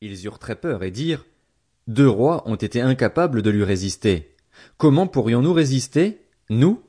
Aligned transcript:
Ils 0.00 0.24
eurent 0.26 0.38
très 0.38 0.54
peur 0.54 0.84
et 0.84 0.92
dirent, 0.92 1.26
Deux 1.88 2.08
rois 2.08 2.48
ont 2.48 2.54
été 2.54 2.80
incapables 2.80 3.42
de 3.42 3.50
lui 3.50 3.64
résister. 3.64 4.36
Comment 4.76 5.08
pourrions-nous 5.08 5.52
résister, 5.52 6.20
nous? 6.50 6.80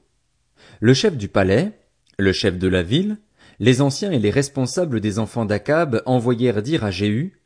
Le 0.79 0.93
chef 0.93 1.17
du 1.17 1.27
palais, 1.27 1.80
le 2.19 2.32
chef 2.33 2.59
de 2.59 2.67
la 2.67 2.83
ville, 2.83 3.17
les 3.59 3.82
anciens 3.82 4.11
et 4.11 4.19
les 4.19 4.30
responsables 4.30 5.01
des 5.01 5.17
enfants 5.17 5.45
d'Akab 5.45 6.03
envoyèrent 6.06 6.61
dire 6.61 6.83
à 6.83 6.92
Jéhu, 6.92 7.42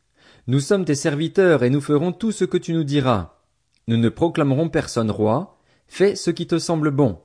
Nous 0.48 0.60
sommes 0.60 0.84
tes 0.84 0.96
serviteurs 0.96 1.64
et 1.64 1.70
nous 1.70 1.80
ferons 1.80 2.12
tout 2.12 2.34
ce 2.34 2.44
que 2.44 2.58
tu 2.58 2.74
nous 2.74 2.84
diras. 2.84 3.40
Nous 3.88 3.98
ne 3.98 4.10
proclamerons 4.10 4.68
personne 4.68 5.12
roi, 5.12 5.58
fais 5.88 6.18
ce 6.18 6.30
qui 6.30 6.46
te 6.46 6.60
semble 6.60 6.92
bon. 6.92 7.20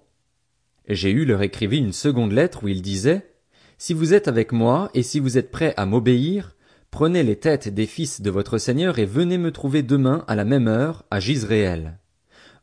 Jéhu 0.89 1.25
leur 1.25 1.43
écrivit 1.43 1.79
une 1.79 1.93
seconde 1.93 2.33
lettre 2.33 2.63
où 2.63 2.69
il 2.69 2.83
disait, 2.83 3.35
Si 3.79 3.95
vous 3.95 4.15
êtes 4.15 4.29
avec 4.29 4.53
moi 4.53 4.91
et 4.95 5.03
si 5.03 5.19
vous 5.19 5.39
êtes 5.39 5.51
prêts 5.51 5.75
à 5.77 5.87
m'obéir, 5.87 6.55
prenez 6.91 7.23
les 7.23 7.37
têtes 7.37 7.69
des 7.69 7.87
fils 7.87 8.21
de 8.21 8.31
votre 8.31 8.59
Seigneur 8.59 8.99
et 8.99 9.07
venez 9.07 9.39
me 9.39 9.53
trouver 9.53 9.83
demain 9.83 10.25
à 10.27 10.35
la 10.35 10.45
même 10.45 10.69
heure 10.69 11.05
à 11.11 11.21
Gisréel. 11.21 11.99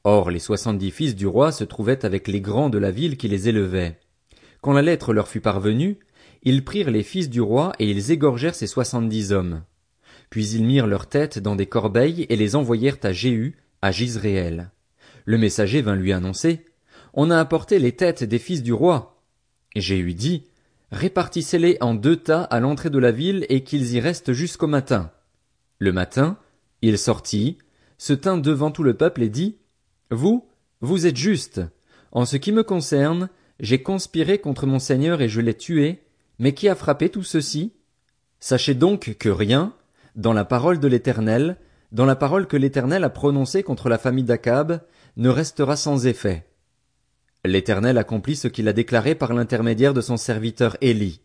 Or 0.03 0.29
les 0.29 0.39
soixante-dix 0.39 0.91
fils 0.91 1.15
du 1.15 1.25
roi 1.25 1.51
se 1.51 1.63
trouvaient 1.63 2.05
avec 2.05 2.27
les 2.27 2.41
grands 2.41 2.69
de 2.69 2.77
la 2.77 2.91
ville 2.91 3.17
qui 3.17 3.27
les 3.27 3.49
élevaient. 3.49 3.99
Quand 4.61 4.73
la 4.73 4.81
lettre 4.81 5.13
leur 5.13 5.27
fut 5.27 5.41
parvenue, 5.41 5.99
ils 6.43 6.63
prirent 6.63 6.91
les 6.91 7.03
fils 7.03 7.29
du 7.29 7.41
roi 7.41 7.73
et 7.79 7.89
ils 7.89 8.11
égorgèrent 8.11 8.55
ces 8.55 8.67
soixante-dix 8.67 9.31
hommes. 9.31 9.63
Puis 10.29 10.49
ils 10.49 10.65
mirent 10.65 10.87
leurs 10.87 11.07
têtes 11.07 11.39
dans 11.39 11.55
des 11.55 11.65
corbeilles 11.65 12.25
et 12.29 12.35
les 12.35 12.55
envoyèrent 12.55 12.99
à 13.03 13.11
Jéhu, 13.11 13.57
à 13.81 13.91
Gisréel. 13.91 14.71
Le 15.25 15.37
messager 15.37 15.81
vint 15.81 15.95
lui 15.95 16.13
annoncer, 16.13 16.65
On 17.13 17.31
a 17.31 17.39
apporté 17.39 17.79
les 17.79 17.93
têtes 17.93 18.23
des 18.23 18.39
fils 18.39 18.61
du 18.61 18.73
roi. 18.73 19.23
Jéhu 19.75 20.13
dit, 20.13 20.45
Répartissez-les 20.95 21.77
en 21.81 21.93
deux 21.93 22.15
tas 22.15 22.43
à 22.43 22.61
l'entrée 22.61 22.89
de 22.89 22.99
la 22.99 23.11
ville 23.11 23.45
et 23.49 23.65
qu'ils 23.65 23.95
y 23.95 23.99
restent 23.99 24.31
jusqu'au 24.31 24.67
matin. 24.67 25.11
Le 25.77 25.91
matin, 25.91 26.37
il 26.81 26.97
sortit, 26.97 27.57
se 27.97 28.13
tint 28.13 28.37
devant 28.37 28.71
tout 28.71 28.81
le 28.81 28.93
peuple 28.93 29.21
et 29.21 29.27
dit, 29.27 29.57
Vous, 30.09 30.47
vous 30.79 31.05
êtes 31.05 31.17
justes. 31.17 31.59
En 32.13 32.23
ce 32.23 32.37
qui 32.37 32.53
me 32.53 32.63
concerne, 32.63 33.27
j'ai 33.59 33.83
conspiré 33.83 34.37
contre 34.37 34.67
mon 34.67 34.79
Seigneur 34.79 35.21
et 35.21 35.27
je 35.27 35.41
l'ai 35.41 35.53
tué, 35.53 36.01
mais 36.39 36.53
qui 36.53 36.69
a 36.69 36.75
frappé 36.75 37.09
tout 37.09 37.23
ceci? 37.23 37.73
Sachez 38.39 38.73
donc 38.73 39.17
que 39.19 39.27
rien, 39.27 39.73
dans 40.15 40.31
la 40.31 40.45
parole 40.45 40.79
de 40.79 40.87
l'Éternel, 40.87 41.57
dans 41.91 42.05
la 42.05 42.15
parole 42.15 42.47
que 42.47 42.55
l'Éternel 42.55 43.03
a 43.03 43.09
prononcée 43.09 43.63
contre 43.63 43.89
la 43.89 43.97
famille 43.97 44.23
d'Akab, 44.23 44.79
ne 45.17 45.27
restera 45.27 45.75
sans 45.75 46.07
effet. 46.07 46.47
L'Éternel 47.45 47.99
accomplit 47.99 48.35
ce 48.35 48.47
qu'il 48.47 48.67
a 48.67 48.73
déclaré 48.73 49.13
par 49.13 49.33
l'intermédiaire 49.33 49.93
de 49.93 50.01
son 50.01 50.17
serviteur 50.17 50.77
Élie. 50.81 51.21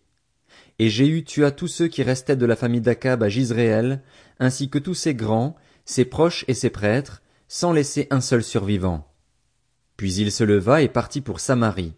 Et 0.79 0.91
Jéhu 0.91 1.25
tua 1.25 1.51
tous 1.51 1.69
ceux 1.69 1.89
qui 1.89 2.03
restaient 2.03 2.37
de 2.37 2.47
la 2.47 2.57
famille 2.57 2.83
d'Akab 2.83 3.23
à 3.23 3.29
Gisréel, 3.29 4.03
ainsi 4.39 4.69
que 4.69 4.79
tous 4.79 4.95
ses 4.95 5.15
grands, 5.15 5.57
ses 5.85 6.05
proches 6.05 6.45
et 6.47 6.55
ses 6.55 6.71
prêtres, 6.71 7.23
sans 7.49 7.73
laisser 7.73 8.07
un 8.11 8.21
seul 8.21 8.45
survivant. 8.45 9.11
Puis 9.97 10.15
il 10.15 10.31
se 10.31 10.45
leva 10.45 10.83
et 10.83 10.89
partit 10.89 11.21
pour 11.21 11.41
Samarie. 11.41 11.95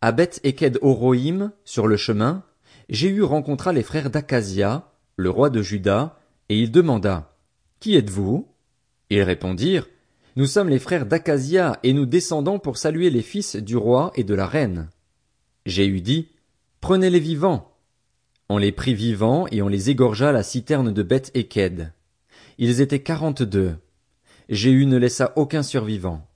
À 0.00 0.12
Beth 0.12 0.40
Eked 0.42 0.78
Oroïm, 0.82 1.52
sur 1.64 1.86
le 1.86 1.96
chemin, 1.96 2.44
Jéhu 2.88 3.22
rencontra 3.22 3.72
les 3.72 3.82
frères 3.82 4.10
d'Akazia, 4.10 4.90
le 5.16 5.30
roi 5.30 5.50
de 5.50 5.62
Juda, 5.62 6.18
et 6.48 6.58
il 6.58 6.70
demanda, 6.70 7.36
Qui 7.80 7.96
êtes-vous? 7.96 8.48
Ils 9.10 9.22
répondirent, 9.22 9.86
Nous 10.36 10.46
sommes 10.46 10.68
les 10.68 10.80
frères 10.80 11.06
d'Akazia, 11.06 11.78
et 11.84 11.92
nous 11.92 12.06
descendons 12.06 12.58
pour 12.58 12.76
saluer 12.76 13.10
les 13.10 13.22
fils 13.22 13.54
du 13.54 13.76
roi 13.76 14.10
et 14.16 14.24
de 14.24 14.34
la 14.34 14.46
reine. 14.46 14.88
Jéhu 15.64 16.00
dit, 16.00 16.28
Prenez 16.80 17.08
les 17.08 17.20
vivants. 17.20 17.72
On 18.48 18.58
les 18.58 18.72
prit 18.72 18.94
vivants, 18.94 19.46
et 19.52 19.62
on 19.62 19.68
les 19.68 19.90
égorgea 19.90 20.30
à 20.30 20.32
la 20.32 20.42
citerne 20.42 20.92
de 20.92 21.02
Beth 21.02 21.30
Eked. 21.34 21.92
Ils 22.58 22.80
étaient 22.80 23.02
quarante-deux. 23.02 23.76
Jéhu 24.48 24.86
ne 24.86 24.96
laissa 24.96 25.32
aucun 25.36 25.62
survivant. 25.62 26.26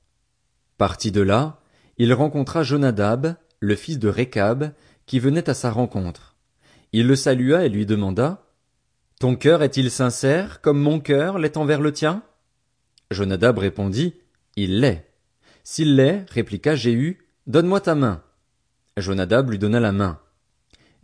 Parti 0.78 1.10
de 1.10 1.20
là, 1.20 1.60
il 1.98 2.14
rencontra 2.14 2.62
Jonadab, 2.62 3.34
le 3.58 3.74
fils 3.74 3.98
de 3.98 4.08
Récab, 4.08 4.72
qui 5.06 5.18
venait 5.18 5.50
à 5.50 5.54
sa 5.54 5.70
rencontre. 5.70 6.36
Il 6.92 7.08
le 7.08 7.16
salua 7.16 7.64
et 7.64 7.68
lui 7.68 7.84
demanda, 7.84 8.46
Ton 9.18 9.34
cœur 9.34 9.64
est-il 9.64 9.90
sincère, 9.90 10.60
comme 10.60 10.78
mon 10.78 11.00
cœur 11.00 11.38
l'est 11.38 11.56
envers 11.56 11.80
le 11.80 11.92
tien? 11.92 12.22
Jonadab 13.10 13.58
répondit, 13.58 14.14
Il 14.56 14.80
l'est. 14.80 15.06
S'il 15.64 15.96
l'est, 15.96 16.28
répliqua 16.30 16.76
Jéhu, 16.76 17.18
donne-moi 17.46 17.80
ta 17.80 17.94
main. 17.94 18.22
Jonadab 18.98 19.50
lui 19.50 19.58
donna 19.58 19.80
la 19.80 19.92
main. 19.92 20.20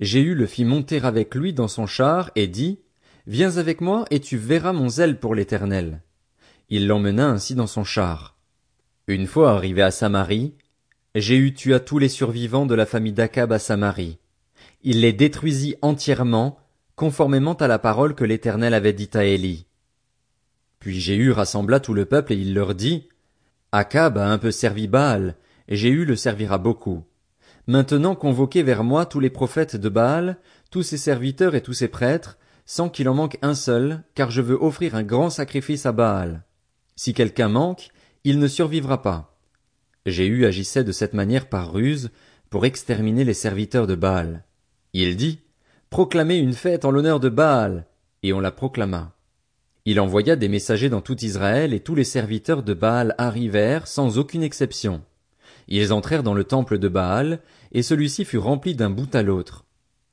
Jéhu 0.00 0.34
le 0.34 0.47
fit 0.47 0.64
monter 0.64 1.00
avec 1.00 1.34
lui 1.34 1.53
dans 1.53 1.69
son 1.69 1.87
char 1.87 2.31
et 2.34 2.47
dit, 2.47 2.81
Viens 3.26 3.56
avec 3.56 3.81
moi 3.81 4.04
et 4.10 4.20
tu 4.20 4.37
verras 4.37 4.72
mon 4.72 4.91
zèle 4.91 5.19
pour 5.19 5.34
l'éternel. 5.34 6.03
Il 6.69 6.87
l'emmena 6.87 7.28
ainsi 7.28 7.54
dans 7.54 7.66
son 7.66 7.84
char. 7.84 8.37
Une 9.06 9.26
fois 9.26 9.53
arrivé 9.53 9.81
à 9.81 9.91
Samarie, 9.91 10.54
Jéhu 11.14 11.54
tua 11.54 11.81
tous 11.81 11.98
les 11.98 12.09
survivants 12.09 12.66
de 12.66 12.75
la 12.75 12.87
famille 12.87 13.12
d'Akab 13.12 13.53
à 13.53 13.59
Samarie. 13.59 14.19
Il 14.82 15.00
les 15.00 15.12
détruisit 15.14 15.76
entièrement, 15.81 16.59
conformément 16.97 17.54
à 17.54 17.69
la 17.69 17.78
parole 17.78 18.14
que 18.14 18.25
l'Éternel 18.25 18.75
avait 18.75 18.93
dite 18.93 19.16
à 19.16 19.25
Élie. 19.25 19.66
Puis 20.84 21.00
Jéhu 21.00 21.31
rassembla 21.31 21.81
tout 21.81 21.95
le 21.95 22.05
peuple 22.05 22.34
et 22.34 22.37
il 22.37 22.53
leur 22.53 22.75
dit, 22.75 23.09
Akab 23.72 24.19
a 24.19 24.28
un 24.28 24.37
peu 24.37 24.50
servi 24.50 24.87
Baal, 24.87 25.34
et 25.67 25.77
Jéhu 25.77 26.05
le 26.05 26.15
servira 26.15 26.59
beaucoup. 26.59 27.05
Maintenant 27.67 28.15
convoquez 28.15 28.62
vers 28.62 28.84
moi 28.84 29.06
tous 29.06 29.19
les 29.19 29.31
prophètes 29.31 29.77
de 29.77 29.89
Baal, 29.89 30.37
tous 30.71 30.83
ses 30.83 30.99
serviteurs 30.99 31.55
et 31.55 31.62
tous 31.62 31.73
ses 31.73 31.89
prêtres, 31.89 32.37
sans 32.67 32.91
qu'il 32.91 33.09
en 33.09 33.15
manque 33.15 33.39
un 33.41 33.55
seul, 33.55 34.03
car 34.15 34.31
je 34.31 34.43
veux 34.43 34.62
offrir 34.62 34.94
un 34.94 35.05
grand 35.05 35.31
sacrifice 35.31 35.87
à 35.87 35.93
Baal. 35.93 36.44
Si 36.97 37.15
quelqu'un 37.15 37.49
manque, 37.49 37.89
il 38.25 38.39
ne 38.39 38.47
survivra 38.47 39.00
pas. 39.00 39.39
Jéhu 40.05 40.44
agissait 40.44 40.84
de 40.84 40.93
cette 40.93 41.15
manière 41.15 41.49
par 41.49 41.73
ruse, 41.73 42.11
pour 42.50 42.67
exterminer 42.67 43.25
les 43.25 43.33
serviteurs 43.33 43.87
de 43.87 43.94
Baal. 43.94 44.44
Il 44.93 45.17
dit, 45.17 45.41
Proclamez 45.89 46.37
une 46.37 46.53
fête 46.53 46.84
en 46.84 46.91
l'honneur 46.91 47.21
de 47.21 47.31
Baal, 47.31 47.87
et 48.23 48.34
on 48.34 48.41
la 48.41 48.50
proclama. 48.50 49.13
Il 49.87 50.00
envoya 50.00 50.34
des 50.34 50.49
messagers 50.49 50.89
dans 50.89 51.03
tout 51.03 51.22
Israël, 51.25 51.75
et 51.75 51.81
tous 51.81 51.95
les 51.95 52.05
serviteurs 52.05 52.62
de 52.62 52.72
Baal 52.72 53.15
arrivèrent, 53.19 53.87
sans 53.87 54.17
aucune 54.17 54.43
exception. 54.43 55.03
Ils 55.69 55.93
entrèrent 55.93 56.22
dans 56.22 56.33
le 56.33 56.45
temple 56.45 56.78
de 56.78 56.89
Baal, 56.89 57.41
et 57.72 57.83
celui-ci 57.83 58.25
fut 58.25 58.39
rempli 58.39 58.75
d'un 58.75 58.89
bout 58.89 59.15
à 59.15 59.23
l'autre. 59.23 59.67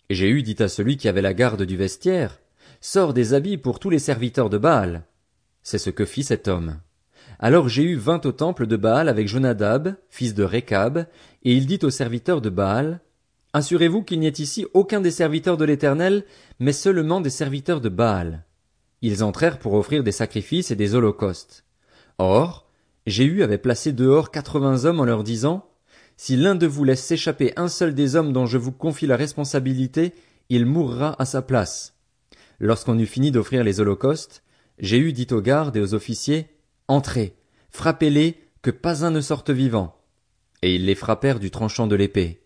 Jéhu 0.10 0.44
dit 0.44 0.58
à 0.60 0.68
celui 0.68 0.98
qui 0.98 1.08
avait 1.08 1.22
la 1.22 1.34
garde 1.34 1.64
du 1.64 1.78
vestiaire, 1.78 2.40
Sors 2.81 3.14
des 3.14 3.34
habits 3.34 3.58
pour 3.58 3.80
tous 3.80 3.90
les 3.90 4.00
serviteurs 4.00 4.50
de 4.50 4.58
Baal. 4.58 5.04
C'est 5.64 5.78
ce 5.78 5.90
que 5.90 6.04
fit 6.04 6.24
cet 6.24 6.48
homme. 6.48 6.80
Alors 7.40 7.70
Jéhu 7.70 7.96
vint 7.96 8.22
au 8.26 8.31
temple 8.31 8.68
de 8.68 8.76
Baal 8.76 9.08
avec 9.08 9.28
Jonadab, 9.28 9.96
fils 10.10 10.34
de 10.34 10.44
Récab, 10.44 11.06
et 11.44 11.54
il 11.54 11.66
dit 11.66 11.80
aux 11.84 11.92
serviteurs 11.92 12.42
de 12.42 12.50
Baal, 12.50 13.00
Assurez-vous 13.54 14.04
qu'il 14.04 14.20
n'y 14.20 14.28
ait 14.28 14.31
ici 14.31 14.66
aucun 14.74 15.00
des 15.00 15.12
serviteurs 15.12 15.58
de 15.58 15.66
l'Éternel, 15.66 16.26
mais 16.60 16.74
seulement 16.74 17.22
des 17.22 17.30
serviteurs 17.30 17.81
de 17.81 17.90
Baal. 17.90 18.44
Ils 19.01 19.23
entrèrent 19.23 19.59
pour 19.59 19.73
offrir 19.73 20.03
des 20.03 20.12
sacrifices 20.12 20.72
et 20.72 20.75
des 20.75 20.94
holocaustes. 20.95 21.63
Or, 22.17 22.67
Jéhu 23.07 23.41
avait 23.44 23.57
placé 23.57 23.94
dehors 23.94 24.29
quatre-vingts 24.29 24.85
hommes 24.85 25.00
en 25.00 25.06
leur 25.06 25.23
disant, 25.23 25.66
Si 26.17 26.35
l'un 26.35 26.56
de 26.56 26.67
vous 26.67 26.84
laisse 26.84 27.03
s'échapper 27.03 27.53
un 27.57 27.67
seul 27.67 27.95
des 27.95 28.16
hommes 28.16 28.31
dont 28.31 28.45
je 28.45 28.57
vous 28.57 28.72
confie 28.72 29.07
la 29.07 29.16
responsabilité, 29.16 30.13
il 30.50 30.66
mourra 30.66 31.16
à 31.19 31.25
sa 31.25 31.41
place. 31.41 31.95
Lorsqu'on 32.59 33.00
eut 33.00 33.07
fini 33.07 33.31
d'offrir 33.31 33.63
les 33.63 33.79
holocaustes, 33.79 34.44
Jéhu 34.78 35.13
dit 35.13 35.28
aux 35.31 35.41
gardes 35.41 35.78
et 35.78 35.81
aux 35.81 35.94
officiers, 35.95 36.47
Entrez, 36.88 37.35
frappez-les, 37.72 38.38
que 38.62 38.72
pas 38.72 39.03
un 39.06 39.12
ne 39.12 39.22
sorte 39.22 39.50
vivant. 39.50 39.95
Et 40.62 40.75
ils 40.75 40.85
les 40.85 40.95
frappèrent 40.95 41.39
du 41.39 41.50
tranchant 41.50 41.88
de 41.88 41.95
l'épée. 41.95 42.44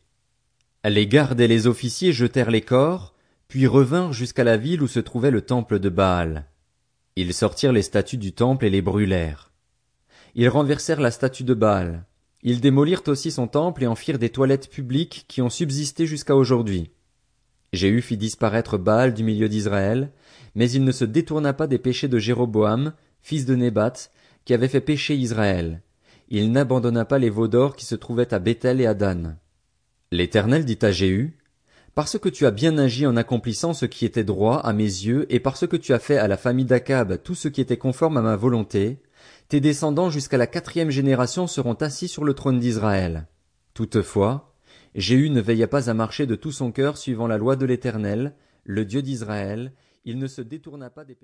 Les 0.85 1.07
gardes 1.07 1.41
et 1.41 1.47
les 1.47 1.67
officiers 1.67 2.13
jetèrent 2.13 2.51
les 2.51 2.61
corps, 2.61 3.14
puis 3.47 3.67
revinrent 3.67 4.13
jusqu'à 4.13 4.43
la 4.43 4.57
ville 4.57 4.81
où 4.81 4.87
se 4.87 4.99
trouvait 4.99 5.31
le 5.31 5.41
temple 5.41 5.79
de 5.79 5.89
Baal. 5.89 6.45
Ils 7.15 7.33
sortirent 7.33 7.71
les 7.71 7.81
statues 7.81 8.17
du 8.17 8.33
temple 8.33 8.65
et 8.65 8.69
les 8.69 8.81
brûlèrent. 8.81 9.51
Ils 10.35 10.49
renversèrent 10.49 10.99
la 10.99 11.11
statue 11.11 11.43
de 11.43 11.53
Baal. 11.53 12.05
Ils 12.43 12.59
démolirent 12.59 13.07
aussi 13.07 13.31
son 13.31 13.47
temple 13.47 13.83
et 13.83 13.87
en 13.87 13.95
firent 13.95 14.19
des 14.19 14.29
toilettes 14.29 14.69
publiques 14.69 15.25
qui 15.27 15.41
ont 15.41 15.49
subsisté 15.49 16.05
jusqu'à 16.05 16.35
aujourd'hui. 16.35 16.91
Jéhu 17.73 18.01
fit 18.01 18.17
disparaître 18.17 18.77
Baal 18.77 19.13
du 19.13 19.23
milieu 19.23 19.49
d'Israël, 19.49 20.11
mais 20.55 20.69
il 20.69 20.83
ne 20.83 20.91
se 20.91 21.05
détourna 21.05 21.53
pas 21.53 21.67
des 21.67 21.79
péchés 21.79 22.07
de 22.07 22.19
Jéroboam, 22.19 22.93
fils 23.21 23.45
de 23.45 23.55
Nébat, 23.55 23.93
qui 24.45 24.53
avait 24.53 24.67
fait 24.67 24.81
pécher 24.81 25.15
Israël. 25.15 25.81
Il 26.29 26.51
n'abandonna 26.51 27.05
pas 27.05 27.19
les 27.19 27.29
veaux 27.29 27.47
d'or 27.47 27.75
qui 27.75 27.85
se 27.85 27.95
trouvaient 27.95 28.33
à 28.33 28.39
Bethel 28.39 28.81
et 28.81 28.85
à 28.85 28.93
Dan. 28.93 29.37
L'Éternel 30.11 30.65
dit 30.65 30.79
à 30.81 30.91
Jéhu, 30.91 31.37
Parce 31.95 32.19
que 32.19 32.27
tu 32.27 32.45
as 32.45 32.51
bien 32.51 32.77
agi 32.77 33.07
en 33.07 33.15
accomplissant 33.15 33.73
ce 33.73 33.85
qui 33.85 34.03
était 34.03 34.25
droit 34.25 34.57
à 34.57 34.73
mes 34.73 34.83
yeux, 34.83 35.25
et 35.29 35.39
parce 35.39 35.65
que 35.65 35.77
tu 35.77 35.93
as 35.93 35.99
fait 35.99 36.17
à 36.17 36.27
la 36.27 36.35
famille 36.35 36.65
d'Akab 36.65 37.23
tout 37.23 37.35
ce 37.35 37.47
qui 37.47 37.61
était 37.61 37.77
conforme 37.77 38.17
à 38.17 38.21
ma 38.21 38.35
volonté, 38.35 38.99
tes 39.47 39.61
descendants 39.61 40.09
jusqu'à 40.09 40.35
la 40.37 40.45
quatrième 40.45 40.89
génération 40.89 41.47
seront 41.47 41.75
assis 41.75 42.09
sur 42.09 42.25
le 42.25 42.33
trône 42.33 42.59
d'Israël. 42.59 43.27
Toutefois, 43.73 44.53
Jéhu 44.93 45.29
ne 45.29 45.39
veilla 45.39 45.69
pas 45.69 45.89
à 45.89 45.93
marcher 45.93 46.25
de 46.25 46.35
tout 46.35 46.51
son 46.51 46.73
cœur 46.73 46.97
suivant 46.97 47.27
la 47.27 47.37
loi 47.37 47.55
de 47.55 47.65
l'Éternel, 47.65 48.35
le 48.65 48.83
Dieu 48.83 49.01
d'Israël, 49.01 49.71
il 50.03 50.19
ne 50.19 50.27
se 50.27 50.41
détourna 50.41 50.89
pas 50.89 51.05
des 51.05 51.15
péchés. 51.15 51.23